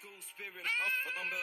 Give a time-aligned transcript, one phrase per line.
[0.00, 1.36] school spirit of number.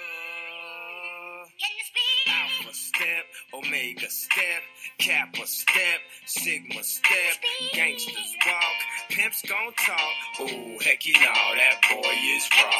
[2.27, 4.62] Alpha step, Omega step,
[5.00, 7.35] Kappa step, Sigma step,
[7.73, 8.77] gangsters walk,
[9.09, 10.15] pimps gon' talk.
[10.41, 12.71] Ooh, heck you know that boy is raw.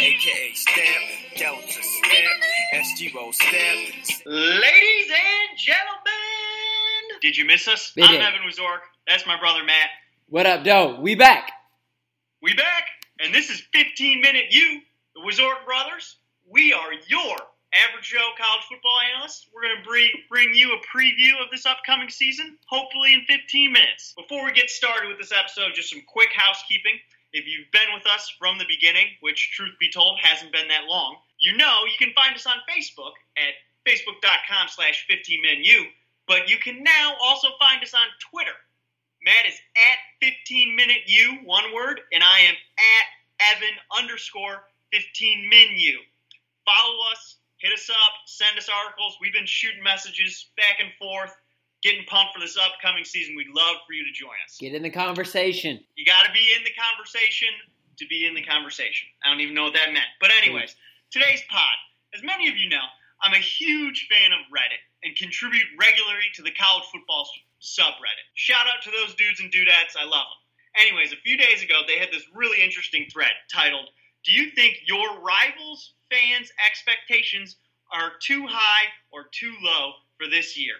[0.00, 1.02] AKA step,
[1.36, 2.32] Delta step,
[2.74, 4.24] SGO step.
[4.26, 7.92] Ladies and gentlemen, did you miss us?
[7.96, 8.20] They I'm did.
[8.22, 8.80] Evan Wazork.
[9.06, 9.90] That's my brother Matt.
[10.28, 10.98] What up, Doe?
[11.00, 11.52] We back.
[12.42, 12.84] We back,
[13.18, 14.80] and this is 15 Minute U,
[15.20, 16.16] the Wazork brothers.
[16.48, 17.36] We are your
[17.72, 19.46] average Joe college football analysts.
[19.52, 23.72] We're going to bring, bring you a preview of this upcoming season, hopefully in 15
[23.72, 24.14] minutes.
[24.16, 26.98] Before we get started with this episode, just some quick housekeeping.
[27.32, 30.88] If you've been with us from the beginning, which truth be told hasn't been that
[30.88, 33.54] long, you know you can find us on Facebook at
[33.86, 35.86] facebook.com slash 15minu,
[36.26, 38.56] but you can now also find us on Twitter.
[39.24, 41.04] Matt is at 15 minute
[41.44, 45.98] one word, and I am at Evan underscore 15 menu.
[46.64, 49.16] Follow us, hit us up, send us articles.
[49.20, 51.34] We've been shooting messages back and forth,
[51.82, 53.36] getting pumped for this upcoming season.
[53.36, 54.58] We'd love for you to join us.
[54.58, 55.80] Get in the conversation.
[55.96, 57.48] You got to be in the conversation
[57.98, 59.08] to be in the conversation.
[59.24, 60.08] I don't even know what that meant.
[60.20, 60.74] But, anyways,
[61.10, 61.76] today's pod,
[62.14, 62.86] as many of you know,
[63.22, 67.28] I'm a huge fan of Reddit and contribute regularly to the college football
[67.60, 68.24] subreddit.
[68.34, 69.96] Shout out to those dudes and dudettes.
[70.00, 70.40] I love them.
[70.76, 73.90] Anyways, a few days ago, they had this really interesting thread titled,
[74.24, 77.56] Do you think your rivals' fans' expectations
[77.92, 80.74] are too high or too low for this year?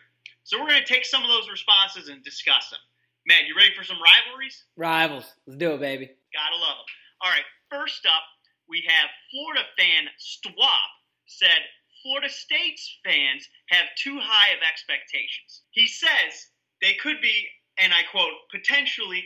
[0.44, 2.80] So, we're going to take some of those responses and discuss them.
[3.26, 4.64] Matt, you ready for some rivalries?
[4.76, 5.32] Rivals.
[5.46, 6.10] Let's do it, baby.
[6.32, 6.90] Gotta love them.
[7.22, 8.24] All right, first up,
[8.68, 10.90] we have Florida fan Stwap
[11.26, 11.62] said
[12.02, 15.62] Florida State's fans have too high of expectations.
[15.70, 16.48] He says
[16.80, 17.46] they could be,
[17.78, 19.24] and I quote, potentially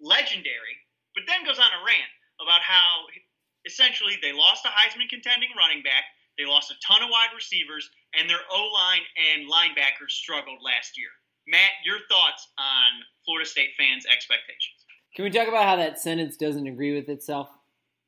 [0.00, 0.78] legendary,
[1.14, 3.06] but then goes on a rant about how
[3.66, 6.04] essentially they lost a Heisman contending running back,
[6.38, 10.98] they lost a ton of wide receivers, and their O line and linebackers struggled last
[10.98, 11.10] year.
[11.46, 14.84] Matt, your thoughts on Florida State fans' expectations?
[15.14, 17.48] Can we talk about how that sentence doesn't agree with itself?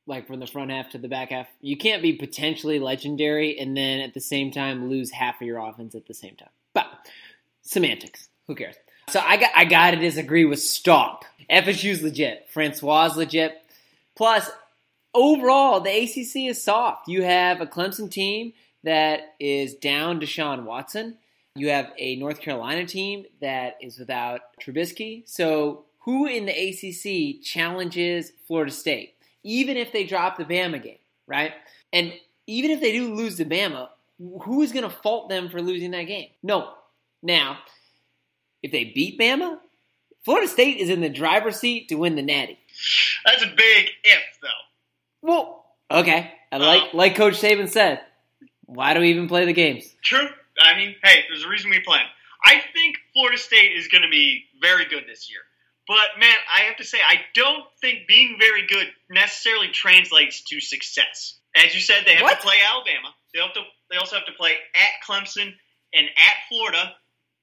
[0.09, 1.49] Like from the front half to the back half?
[1.61, 5.59] You can't be potentially legendary and then at the same time lose half of your
[5.59, 6.50] offense at the same time.
[6.75, 6.87] But
[7.62, 8.28] semantics.
[8.47, 8.77] Who cares?
[9.09, 11.25] So I got I gotta disagree with Stop.
[11.50, 12.47] FSU's legit.
[12.50, 13.61] Francois legit.
[14.15, 14.49] Plus,
[15.16, 17.09] overall, the ACC is soft.
[17.09, 18.53] You have a Clemson team
[18.84, 21.16] that is down Deshaun Watson.
[21.56, 25.22] You have a North Carolina team that is without Trubisky.
[25.27, 29.15] So, who in the ACC challenges Florida State?
[29.43, 31.53] Even if they drop the Bama game, right?
[31.93, 32.12] And
[32.47, 33.88] even if they do lose to Bama,
[34.19, 36.28] who is going to fault them for losing that game?
[36.43, 36.71] No.
[37.22, 37.59] Now,
[38.62, 39.59] if they beat Bama,
[40.25, 42.59] Florida State is in the driver's seat to win the Natty.
[43.25, 44.48] That's a big if, though.
[45.27, 46.33] Well, okay.
[46.53, 48.01] I like um, like Coach Saban said.
[48.67, 49.85] Why do we even play the games?
[50.03, 50.29] True.
[50.61, 52.07] I mean, hey, there's a reason we play 'em.
[52.45, 55.41] I think Florida State is going to be very good this year.
[55.89, 60.61] But, man, I have to say, I don't think being very good necessarily translates to
[60.61, 61.39] success.
[61.55, 62.41] As you said, they have What?
[62.41, 63.15] to play Alabama.
[63.33, 63.63] They have to.
[63.91, 65.55] They also have to play at Clemson
[65.95, 66.95] and at Florida,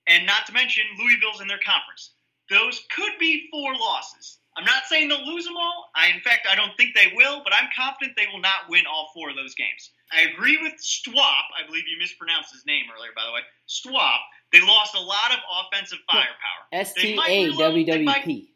[0.07, 2.11] and not to mention Louisville's in their conference.
[2.49, 4.39] Those could be four losses.
[4.55, 5.89] I'm not saying they'll lose them all.
[5.95, 8.83] I, in fact, I don't think they will, but I'm confident they will not win
[8.85, 9.89] all four of those games.
[10.11, 11.45] I agree with Stwap.
[11.57, 13.41] I believe you mispronounced his name earlier, by the way.
[13.67, 14.19] Stwap.
[14.51, 16.63] They lost a lot of offensive firepower.
[16.71, 18.53] S T A W W P.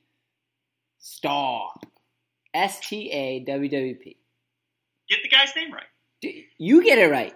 [1.00, 1.86] Stop.
[2.54, 4.18] S T A W W P.
[5.10, 5.84] Get the guy's name right.
[6.22, 7.36] D- You get it right.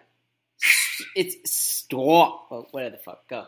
[1.16, 2.47] It's stop.
[2.51, 3.28] Oh, whatever the fuck.
[3.28, 3.45] Go.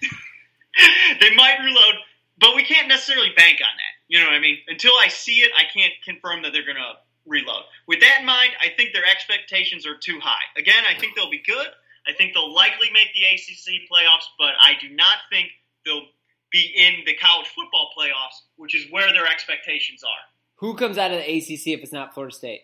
[1.20, 1.94] they might reload,
[2.38, 3.91] but we can't necessarily bank on that.
[4.12, 4.58] You know what I mean?
[4.68, 7.64] Until I see it, I can't confirm that they're going to reload.
[7.88, 10.44] With that in mind, I think their expectations are too high.
[10.54, 11.68] Again, I think they'll be good.
[12.06, 15.48] I think they'll likely make the ACC playoffs, but I do not think
[15.86, 16.04] they'll
[16.50, 20.22] be in the college football playoffs, which is where their expectations are.
[20.56, 22.60] Who comes out of the ACC if it's not Florida State?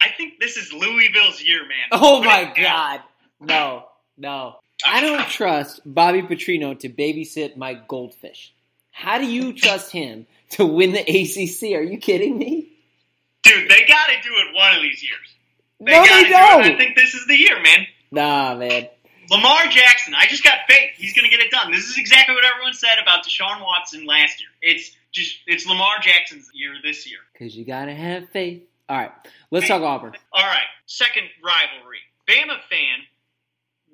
[0.00, 1.76] I think this is Louisville's year, man.
[1.92, 3.00] Oh Put my god.
[3.38, 3.84] No,
[4.16, 4.60] no.
[4.86, 8.54] I don't trust Bobby Petrino to babysit my goldfish.
[8.90, 11.78] How do you trust him to win the ACC?
[11.78, 12.68] Are you kidding me?
[13.42, 15.34] Dude, they got to do it one of these years.
[15.80, 16.62] They no, they don't.
[16.62, 17.86] I think this is the year, man.
[18.10, 18.88] Nah, man.
[19.30, 20.90] Lamar Jackson, I just got faith.
[20.96, 21.70] He's going to get it done.
[21.70, 24.50] This is exactly what everyone said about Deshaun Watson last year.
[24.60, 27.20] It's just it's Lamar Jackson's year this year.
[27.32, 28.62] Because you gotta have faith.
[28.88, 29.12] All right,
[29.50, 30.14] let's talk Auburn.
[30.32, 31.98] All right, second rivalry.
[32.28, 33.06] Bama fan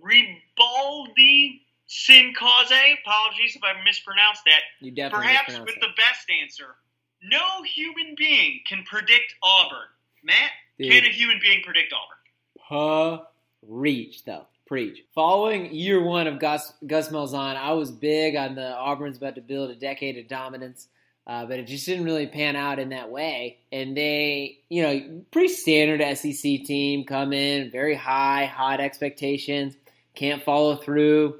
[0.02, 2.73] Ribaldi Sin Cause.
[3.05, 4.61] Apologies if I mispronounced that.
[4.81, 5.81] You definitely Perhaps with that.
[5.81, 6.77] the best answer.
[7.23, 9.88] No human being can predict Auburn.
[10.23, 10.93] Matt, Dude.
[10.93, 13.21] Can a human being predict Auburn?
[13.69, 14.47] Preach, though.
[14.67, 14.99] Preach.
[15.15, 19.41] Following year one of Gus, Gus Malzahn, I was big on the Auburn's about to
[19.41, 20.89] build a decade of dominance,
[21.27, 23.59] uh, but it just didn't really pan out in that way.
[23.71, 29.77] And they, you know, pretty standard SEC team come in, very high, hot expectations,
[30.17, 31.37] can't follow through.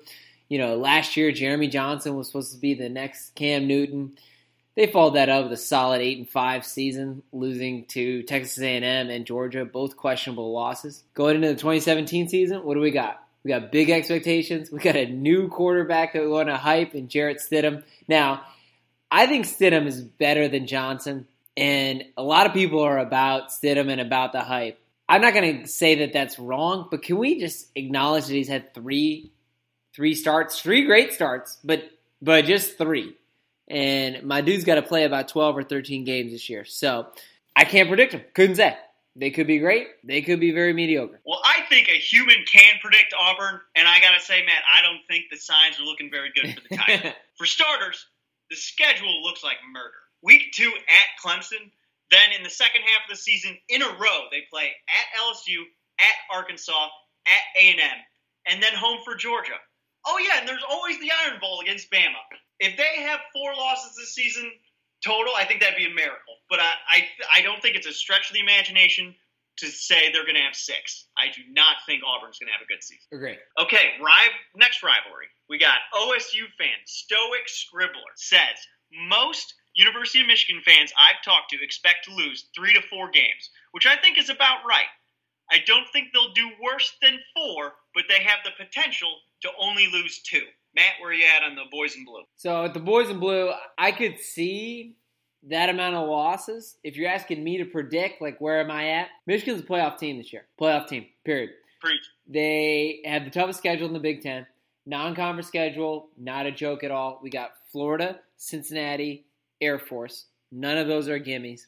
[0.49, 4.19] You know, last year Jeremy Johnson was supposed to be the next Cam Newton.
[4.77, 9.11] They followed that up with a solid eight and five season, losing to Texas A&M
[9.11, 11.03] and Georgia, both questionable losses.
[11.15, 13.23] Going into the 2017 season, what do we got?
[13.43, 14.71] We got big expectations.
[14.71, 17.85] We got a new quarterback that we want to hype in Jarrett Stidham.
[18.07, 18.43] Now,
[19.11, 21.27] I think Stidham is better than Johnson,
[21.57, 24.79] and a lot of people are about Stidham and about the hype.
[25.09, 28.49] I'm not going to say that that's wrong, but can we just acknowledge that he's
[28.49, 29.31] had three,
[29.97, 31.91] three starts, three great starts, but
[32.23, 33.17] but just three
[33.69, 36.65] and my dude's got to play about 12 or 13 games this year.
[36.65, 37.09] So
[37.55, 38.23] I can't predict them.
[38.35, 38.77] Couldn't say.
[39.19, 39.89] They could be great.
[40.05, 41.21] They could be very mediocre.
[41.25, 45.01] Well, I think a human can predict Auburn, and I gotta say, Matt, I don't
[45.09, 47.13] think the signs are looking very good for the Tigers.
[47.35, 48.07] for starters,
[48.51, 49.95] the schedule looks like murder.
[50.23, 51.71] Week two at Clemson,
[52.11, 55.63] then in the second half of the season, in a row, they play at LSU,
[55.99, 56.89] at Arkansas,
[57.27, 57.99] at A and M,
[58.49, 59.57] and then home for Georgia.
[60.07, 62.23] Oh yeah, and there's always the Iron Bowl against Bama.
[62.61, 64.51] If they have four losses this season
[65.05, 66.39] total, I think that'd be a miracle.
[66.49, 66.99] But I, I,
[67.39, 69.15] I don't think it's a stretch of the imagination
[69.59, 71.07] to say they're going to have six.
[71.17, 73.09] I do not think Auburn's going to have a good season.
[73.13, 73.37] Agree.
[73.59, 75.33] Okay, rival, next rivalry.
[75.49, 78.57] We got OSU fan Stoic Scribbler says
[79.09, 83.51] most University of Michigan fans I've talked to expect to lose three to four games,
[83.73, 84.89] which I think is about right.
[85.51, 89.09] I don't think they'll do worse than four, but they have the potential
[89.43, 90.43] to only lose two.
[90.75, 92.23] Matt, where are you at on the boys in blue?
[92.37, 94.97] So at the boys in blue, I could see
[95.49, 96.77] that amount of losses.
[96.83, 99.09] If you're asking me to predict, like where am I at?
[99.27, 100.47] Michigan's a playoff team this year.
[100.61, 101.07] Playoff team.
[101.25, 101.51] Period.
[101.81, 102.03] Preach.
[102.29, 104.47] They have the toughest schedule in the Big Ten.
[104.87, 107.21] Non-conference schedule, not a joke at all.
[107.23, 109.25] We got Florida, Cincinnati,
[109.61, 110.27] Air Force.
[110.53, 111.63] None of those are gimmies.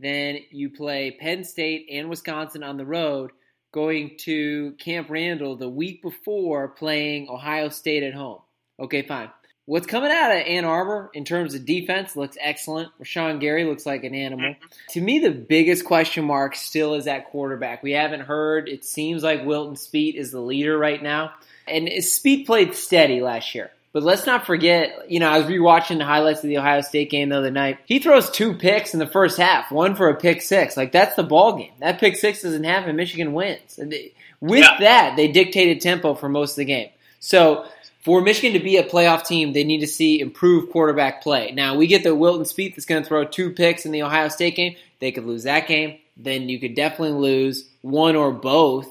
[0.00, 3.32] Then you play Penn State and Wisconsin on the road,
[3.72, 8.40] going to Camp Randall the week before playing Ohio State at home.
[8.78, 9.30] Okay, fine.
[9.66, 12.90] What's coming out of Ann Arbor in terms of defense looks excellent.
[13.00, 14.54] Rashan Gary looks like an animal.
[14.54, 14.66] Mm-hmm.
[14.88, 17.82] To me, the biggest question mark still is at quarterback.
[17.82, 18.68] We haven't heard.
[18.68, 21.34] It seems like Wilton Speight is the leader right now.
[21.68, 23.70] And Speight played steady last year.
[23.92, 27.10] But let's not forget, you know, I was rewatching the highlights of the Ohio State
[27.10, 27.78] game the other night.
[27.86, 30.76] He throws two picks in the first half, one for a pick six.
[30.76, 31.72] Like that's the ball game.
[31.80, 32.94] That pick six doesn't happen.
[32.94, 33.78] Michigan wins.
[33.78, 34.76] And they, with Yeah.
[34.78, 36.90] that, they dictated tempo for most of the game.
[37.18, 37.66] So
[38.04, 41.50] for Michigan to be a playoff team, they need to see improved quarterback play.
[41.50, 44.28] Now we get the Wilton Speight that's going to throw two picks in the Ohio
[44.28, 44.76] State game.
[45.00, 45.98] They could lose that game.
[46.16, 48.86] Then you could definitely lose one or both,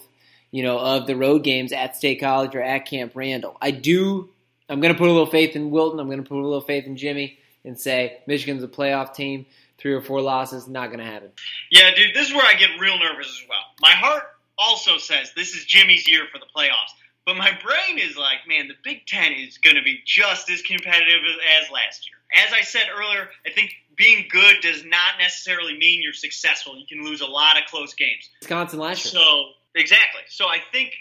[0.52, 3.56] you know, of the road games at State College or at Camp Randall.
[3.62, 4.30] I do.
[4.70, 6.00] I'm going to put a little faith in Wilton.
[6.00, 9.46] I'm going to put a little faith in Jimmy and say Michigan's a playoff team.
[9.78, 11.32] Three or four losses, not going to happen.
[11.72, 13.64] Yeah, dude, this is where I get real nervous as well.
[13.80, 14.24] My heart
[14.58, 16.92] also says this is Jimmy's year for the playoffs.
[17.26, 20.62] But my brain is like, man, the Big Ten is going to be just as
[20.62, 22.46] competitive as, as last year.
[22.46, 26.78] As I said earlier, I think being good does not necessarily mean you're successful.
[26.78, 28.30] You can lose a lot of close games.
[28.42, 29.22] Wisconsin last year.
[29.22, 29.44] So
[29.76, 30.22] exactly.
[30.28, 30.94] So I think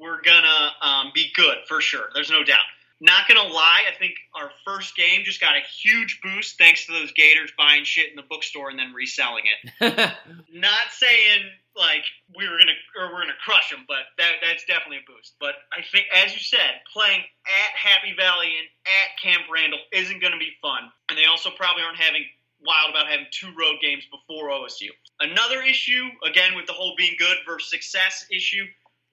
[0.00, 2.08] we're gonna um, be good for sure.
[2.14, 2.64] There's no doubt.
[3.04, 6.92] Not gonna lie, I think our first game just got a huge boost thanks to
[6.92, 10.12] those Gators buying shit in the bookstore and then reselling it.
[10.50, 11.42] Not saying
[11.76, 15.34] like we were gonna or we're gonna crush them, but that that's definitely a boost.
[15.38, 20.22] But I think, as you said, playing at Happy Valley and at Camp Randall isn't
[20.22, 22.24] gonna be fun, and they also probably aren't having
[22.64, 24.88] wild about having two road games before OSU.
[25.20, 28.64] Another issue, again, with the whole being good versus success issue,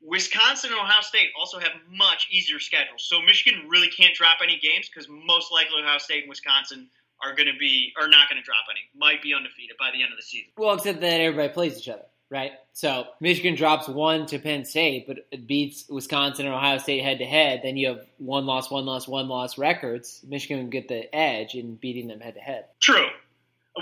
[0.03, 3.03] Wisconsin and Ohio State also have much easier schedules.
[3.03, 6.89] So Michigan really can't drop any games because most likely Ohio State and Wisconsin
[7.23, 8.79] are going to be are not going to drop any.
[8.95, 10.49] Might be undefeated by the end of the season.
[10.57, 12.53] well, except that everybody plays each other, right?
[12.73, 17.19] So Michigan drops one to Penn State, but it beats Wisconsin and Ohio State head
[17.19, 17.61] to head.
[17.63, 20.21] Then you have one loss, one loss, one loss records.
[20.27, 22.65] Michigan would get the edge in beating them head to head.
[22.79, 23.05] True.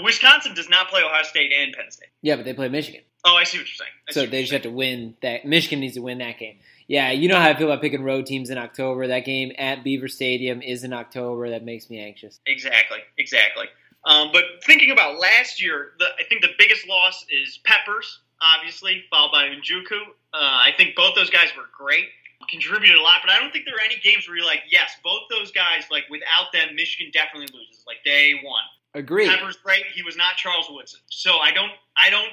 [0.04, 2.10] Wisconsin does not play Ohio State and Penn State.
[2.22, 3.02] Yeah, but they play Michigan.
[3.26, 3.92] Oh, I see what you're saying.
[4.08, 5.46] I So they just have to win that.
[5.46, 6.58] Michigan needs to win that game.
[6.88, 9.08] Yeah, you know how I feel about picking road teams in October.
[9.08, 11.50] That game at Beaver Stadium is in October.
[11.50, 12.40] That makes me anxious.
[12.48, 13.68] Exactly, exactly.
[14.06, 19.04] Um, but thinking about last year, the, I think the biggest loss is Peppers, obviously,
[19.12, 20.02] followed by Njuku.
[20.34, 22.06] Uh, I think both those guys were great,
[22.50, 24.96] contributed a lot, but I don't think there are any games where you're like, yes,
[25.04, 27.84] both those guys, like without them, Michigan definitely loses.
[27.86, 28.64] Like day one.
[28.96, 29.30] Agreed.
[29.30, 29.84] Peppers great.
[29.94, 32.32] He was not Charles Woodson, so I don't, I don't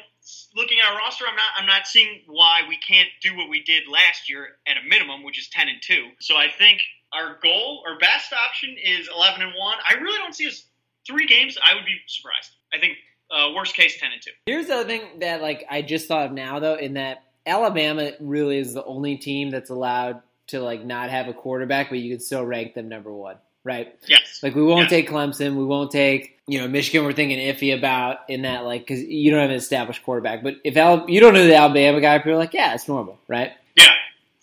[0.54, 3.62] looking at our roster, I'm not I'm not seeing why we can't do what we
[3.62, 6.08] did last year at a minimum, which is 10 and 2.
[6.20, 6.80] So I think
[7.12, 9.76] our goal, our best option is 11 and 1.
[9.88, 10.64] I really don't see us
[11.06, 11.56] three games.
[11.64, 12.50] I would be surprised.
[12.74, 12.96] I think
[13.30, 14.30] uh, worst case 10 and 2.
[14.46, 18.12] Here's the other thing that like I just thought of now though, in that Alabama
[18.20, 22.10] really is the only team that's allowed to like not have a quarterback, but you
[22.10, 23.94] can still rank them number one, right?
[24.06, 24.40] Yes.
[24.42, 24.90] Like we won't Yes.
[24.90, 27.04] take Clemson, we won't take you know Michigan.
[27.04, 30.42] We're thinking iffy about in that like because you don't have an established quarterback.
[30.42, 33.18] But if Al- you don't know the Alabama guy, people are like, yeah, it's normal,
[33.28, 33.52] right?
[33.76, 33.90] Yeah.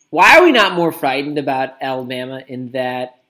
[0.09, 3.21] Why are we not more frightened about Alabama in that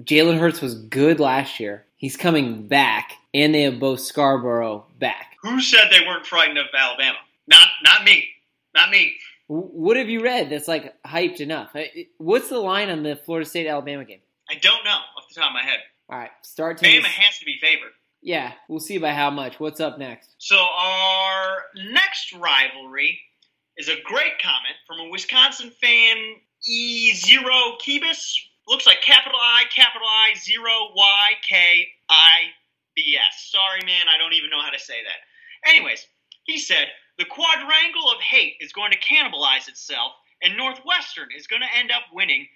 [0.00, 1.84] Jalen Hurts was good last year?
[1.96, 5.36] He's coming back, and they have Bo Scarbrough back.
[5.42, 7.18] Who said they weren't frightened of Alabama?
[7.46, 8.28] Not not me.
[8.74, 9.14] Not me.
[9.48, 11.76] What have you read that's like hyped enough?
[12.16, 14.20] What's the line on the Florida State Alabama game?
[14.52, 15.78] I don't know off the top of my head.
[16.10, 17.00] All right, start taking.
[17.00, 17.92] Bama has to be favored.
[18.20, 19.58] Yeah, we'll see by how much.
[19.58, 20.34] What's up next?
[20.36, 23.18] So our next rivalry
[23.78, 26.16] is a great comment from a Wisconsin fan,
[26.66, 28.34] E Zero Kibis.
[28.68, 32.52] Looks like capital I, capital I, zero Y K I
[32.94, 33.50] B S.
[33.50, 35.70] Sorry, man, I don't even know how to say that.
[35.70, 36.06] Anyways,
[36.44, 41.62] he said the quadrangle of hate is going to cannibalize itself, and Northwestern is going
[41.62, 42.46] to end up winning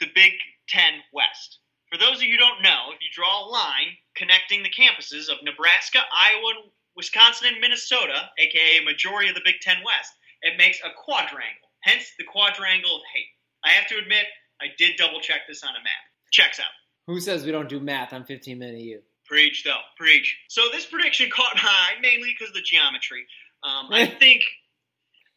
[0.00, 0.32] the Big
[0.68, 1.58] Ten West.
[1.90, 5.28] For those of you who don't know, if you draw a line connecting the campuses
[5.30, 10.12] of Nebraska, Iowa, Wisconsin, and Minnesota, aka majority of the Big Ten West,
[10.42, 11.70] it makes a quadrangle.
[11.82, 13.30] Hence the quadrangle of hate.
[13.64, 14.26] I have to admit,
[14.60, 16.04] I did double check this on a map.
[16.32, 16.74] Checks out.
[17.06, 19.02] Who says we don't do math on 15 minute U?
[19.26, 19.80] Preach, though.
[19.96, 20.36] Preach.
[20.48, 23.26] So this prediction caught my eye mainly because of the geometry.
[23.62, 24.42] Um, I think,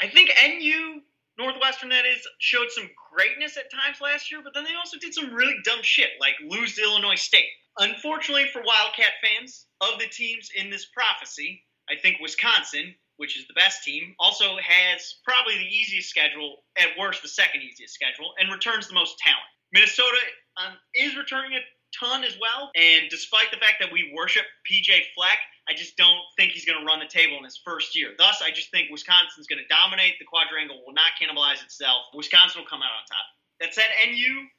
[0.02, 1.02] I think NU
[1.40, 5.14] Northwestern that is showed some greatness at times last year, but then they also did
[5.14, 7.48] some really dumb shit, like lose to Illinois State.
[7.80, 13.48] Unfortunately for Wildcat fans of the teams in this prophecy, I think Wisconsin, which is
[13.48, 18.34] the best team, also has probably the easiest schedule, at worst the second easiest schedule,
[18.38, 19.48] and returns the most talent.
[19.72, 20.20] Minnesota
[20.58, 21.64] um, is returning a
[21.98, 26.26] ton as well, and despite the fact that we worship PJ Fleck, I just don't
[26.36, 28.10] think he's going to run the table in his first year.
[28.18, 30.18] Thus, I just think Wisconsin's going to dominate.
[30.18, 32.10] The quadrangle will not cannibalize itself.
[32.14, 33.28] Wisconsin will come out on top.
[33.62, 34.50] That said, NU,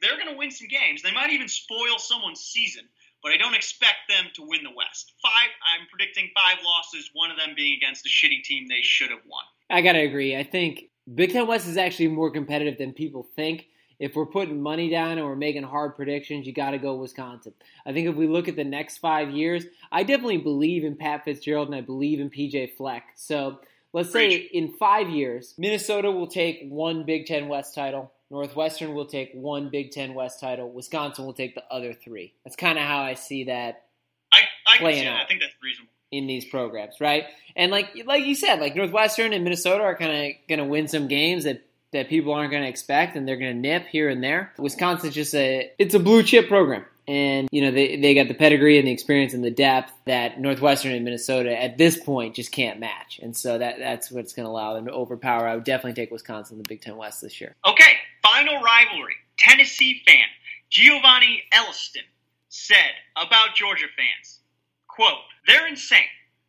[0.00, 1.02] they're going to win some games.
[1.02, 2.84] They might even spoil someone's season,
[3.22, 5.14] but I don't expect them to win the West.
[5.22, 9.10] Five, I'm predicting five losses, one of them being against a shitty team they should
[9.10, 9.42] have won.
[9.70, 10.36] I gotta agree.
[10.36, 13.66] I think Big Ten West is actually more competitive than people think.
[13.98, 17.54] If we're putting money down and we're making hard predictions, you got to go Wisconsin.
[17.86, 21.24] I think if we look at the next five years, I definitely believe in Pat
[21.24, 23.04] Fitzgerald and I believe in PJ Fleck.
[23.16, 23.60] So
[23.92, 28.12] let's say in five years, Minnesota will take one Big Ten West title.
[28.30, 30.70] Northwestern will take one Big Ten West title.
[30.70, 32.32] Wisconsin will take the other three.
[32.44, 33.84] That's kind of how I see that
[34.32, 35.10] I, I can Playing see that.
[35.14, 35.24] out.
[35.24, 35.90] I think that's reasonable.
[36.10, 37.24] in these programs, right?
[37.54, 40.88] And like like you said, like Northwestern and Minnesota are kind of going to win
[40.88, 44.08] some games that that people aren't going to expect, and they're going to nip here
[44.08, 44.52] and there.
[44.58, 48.34] Wisconsin's just a it's a blue chip program, and you know they they got the
[48.34, 52.52] pedigree and the experience and the depth that Northwestern and Minnesota at this point just
[52.52, 55.46] can't match, and so that that's what's going to allow them to overpower.
[55.46, 57.54] I would definitely take Wisconsin in the Big Ten West this year.
[57.66, 59.14] Okay, final rivalry.
[59.38, 60.26] Tennessee fan
[60.72, 62.04] Giovanni Elliston
[62.48, 64.40] said about Georgia fans,
[64.88, 66.00] quote, they're insane.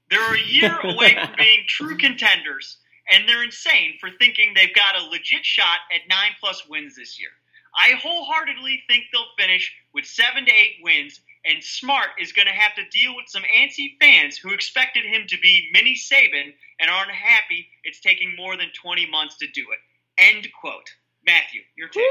[0.10, 2.78] They're a year away from being true contenders,
[3.10, 7.20] and they're insane for thinking they've got a legit shot at nine plus wins this
[7.20, 7.30] year.
[7.76, 12.54] I wholeheartedly think they'll finish with seven to eight wins, and Smart is going to
[12.54, 16.90] have to deal with some antsy fans who expected him to be mini Saban and
[16.90, 19.80] aren't happy it's taking more than 20 months to do it.
[20.18, 20.94] End quote.
[21.26, 22.04] Matthew, your take.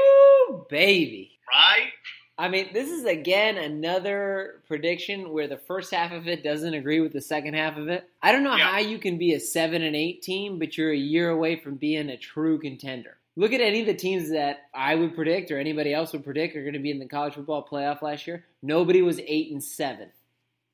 [0.49, 1.37] Woo, baby!
[1.51, 1.91] Right?
[2.37, 6.99] I mean, this is again another prediction where the first half of it doesn't agree
[6.99, 8.09] with the second half of it.
[8.23, 8.71] I don't know Yeah.
[8.71, 11.75] how you can be a seven and eight team, but you're a year away from
[11.75, 13.17] being a true contender.
[13.35, 16.55] Look at any of the teams that I would predict or anybody else would predict
[16.55, 18.45] are going to be in the college football playoff last year.
[18.61, 20.11] Nobody was eight and seven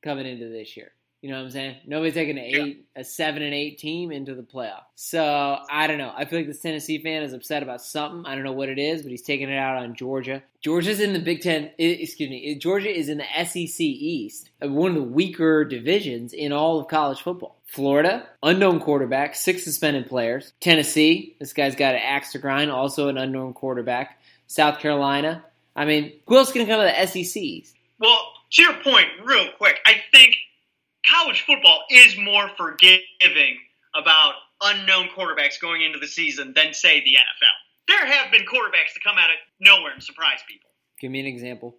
[0.02, 0.92] coming into this year.
[1.22, 1.76] You know what I'm saying?
[1.86, 2.46] Nobody's taking an
[2.96, 3.02] Yeah.
[3.02, 4.84] a seven and eight team into the playoff.
[4.96, 6.14] So I don't know.
[6.16, 8.26] I feel like this Tennessee fan is upset about something.
[8.26, 10.42] I don't know what it is, but he's taking it out on Georgia.
[10.62, 11.72] Georgia's in the Big Ten.
[11.78, 12.56] Excuse me.
[12.56, 16.88] Georgia is in the SEC East, uh, one of the weaker divisions in all of
[16.88, 17.58] college football.
[17.66, 20.54] Florida, unknown quarterback, six suspended players.
[20.62, 24.22] Tennessee, this guy's got an axe to grind, also an unknown quarterback.
[24.48, 25.44] South Carolina.
[25.76, 27.76] I mean, who else can come to the SEC East?
[28.00, 28.18] Well,
[28.52, 30.36] to your point, real quick, I think
[31.08, 33.58] college football is more forgiving
[33.96, 37.88] about unknown quarterbacks going into the season than, say, the NFL.
[37.88, 40.70] There have been quarterbacks that come out of nowhere and surprise people.
[41.00, 41.76] Give me an example.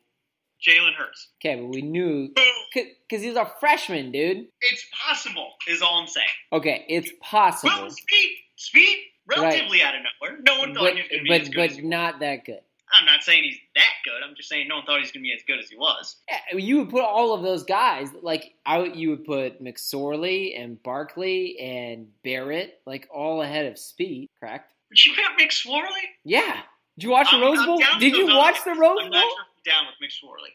[0.67, 1.29] Jalen Hurts.
[1.39, 2.29] Okay, but we knew
[2.75, 4.47] because he's a freshman, dude.
[4.61, 6.27] It's possible, is all I'm saying.
[6.53, 10.41] Okay, it's possible, Well, speed, speed, relatively out of nowhere.
[10.43, 12.61] No one thought but he was going to be but but not that good.
[12.99, 14.23] I'm not saying he's that good.
[14.29, 15.77] I'm just saying no one thought he was going to be as good as he
[15.77, 16.17] was.
[16.29, 20.83] Yeah, you would put all of those guys like I you would put McSorley and
[20.83, 24.73] Barkley and Barrett like all ahead of Speight, correct?
[24.89, 26.05] But you got McSorley?
[26.25, 26.61] Yeah.
[26.99, 27.81] Did you watch the I'm- Rose Bowl?
[28.01, 29.31] Did you watch other the Rose I'm not Bowl?
[29.31, 30.53] sure I'm down with McSorley.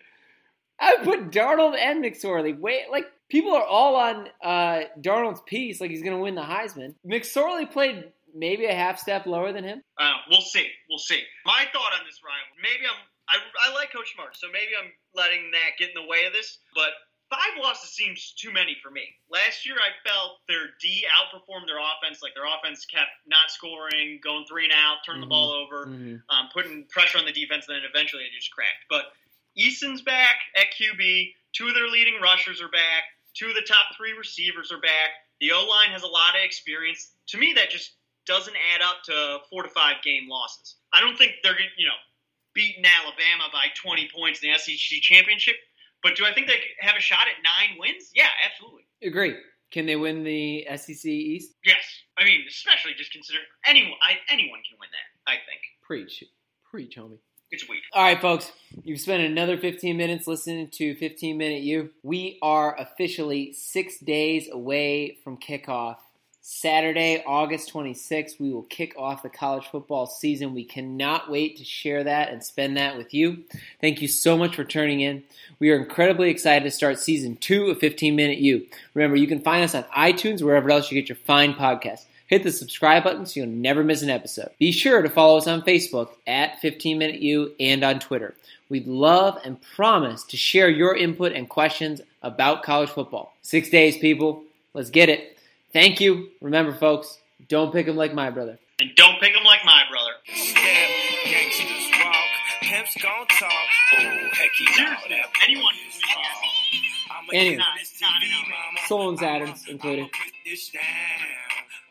[0.77, 2.59] I would put Darnold and McSorley.
[2.59, 6.41] Wait, like people are all on uh, Darnold's piece, like he's going to win the
[6.41, 6.95] Heisman.
[7.07, 9.81] McSorley played maybe a half step lower than him.
[9.97, 10.67] Uh, we'll see.
[10.89, 11.23] We'll see.
[11.45, 12.99] My thought on this rival, maybe I'm.
[13.27, 13.37] I,
[13.71, 16.59] I like Coach Smart, so maybe I'm letting that get in the way of this.
[16.75, 16.93] But
[17.31, 19.01] five losses seems too many for me.
[19.31, 22.21] Last year, I felt their D outperformed their offense.
[22.21, 25.25] Like their offense kept not scoring, going three and out, turning Mhm.
[25.25, 26.21] the ball over, Mm-hmm.
[26.29, 28.85] um, putting pressure on the defense, and then eventually it just cracked.
[28.91, 29.05] But
[29.57, 31.33] Eason's back at QB.
[31.53, 33.05] Two of their leading rushers are back.
[33.33, 35.09] Two of the top three receivers are back.
[35.39, 37.11] The O line has a lot of experience.
[37.27, 40.75] To me, that just doesn't add up to four to five game losses.
[40.93, 41.99] I don't think they're you know
[42.53, 45.55] beating Alabama by 20 points in the SEC championship.
[46.01, 48.11] But do I think they have a shot at nine wins?
[48.13, 48.83] Yeah, absolutely.
[49.03, 49.35] Agree.
[49.71, 51.53] Can they win the SEC East?
[51.65, 51.83] Yes.
[52.17, 55.31] I mean, especially just considering anyone, I, anyone can win that.
[55.31, 56.23] I think Preach,
[56.69, 57.17] preach, homie.
[57.51, 57.81] it's weak.
[57.93, 58.51] All right, folks,
[58.83, 61.89] you've spent another 15 minutes listening to 15 Minute U.
[62.03, 65.97] We are officially six days away from kickoff.
[66.47, 70.53] Saturday, August 26th, we will kick off the college football season.
[70.53, 73.45] We cannot wait to share that and spend that with you.
[73.81, 75.23] Thank you so much for turning in.
[75.57, 78.63] We are incredibly excited to start season two of 15 Minute U.
[78.93, 82.05] Remember, you can find us on iTunes, wherever else you get your fine podcasts.
[82.27, 84.51] Hit the subscribe button so you'll never miss an episode.
[84.59, 88.35] Be sure to follow us on Facebook at 15 Minute U and on Twitter.
[88.69, 93.33] We'd love and promise to share your input and questions about college football.
[93.41, 94.43] Six days, people.
[94.75, 95.34] Let's get it.
[95.75, 96.31] Thank you.
[96.39, 97.19] Remember, folks,
[97.51, 98.55] don't pick them like my brother.
[98.79, 100.15] And don't pick them like my brother.
[100.23, 100.87] Step,
[101.27, 102.31] gangsters walk,
[102.63, 103.51] pimps gon' talk.
[103.51, 103.99] Oh,
[104.39, 107.19] heck, he know Seriously, that anyone boy is can win raw.
[107.19, 107.59] I'ma Anyway.
[107.59, 108.47] get this Not- not TV, enough.
[108.55, 108.79] mama.
[108.87, 110.07] Solon's Adams included.
[110.07, 111.27] I'ma put this down.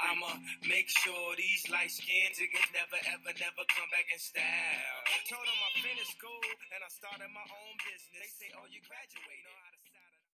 [0.00, 0.30] I'ma
[0.64, 5.00] make sure these light skins niggas never, ever, never come back in style.
[5.28, 6.40] Told them I finished school
[6.72, 8.16] and I started my own business.
[8.16, 9.83] They say, oh, you graduated.